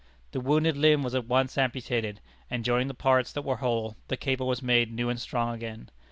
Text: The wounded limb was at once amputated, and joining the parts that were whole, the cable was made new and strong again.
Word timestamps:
The 0.31 0.39
wounded 0.39 0.75
limb 0.75 1.03
was 1.03 1.13
at 1.13 1.27
once 1.27 1.59
amputated, 1.59 2.21
and 2.49 2.65
joining 2.65 2.87
the 2.87 2.95
parts 2.95 3.31
that 3.33 3.43
were 3.43 3.57
whole, 3.57 3.97
the 4.07 4.17
cable 4.17 4.47
was 4.47 4.63
made 4.63 4.91
new 4.91 5.09
and 5.09 5.21
strong 5.21 5.53
again. 5.53 5.91